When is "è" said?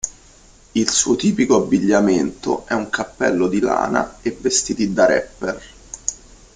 2.65-2.73